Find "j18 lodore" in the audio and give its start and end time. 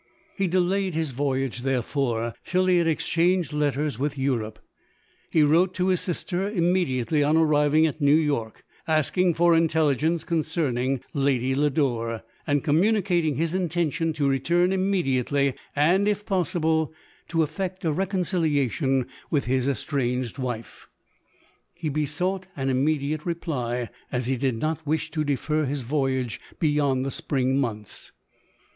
14.33-14.57